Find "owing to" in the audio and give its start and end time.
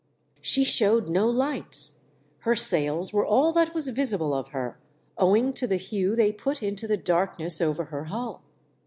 5.15-5.67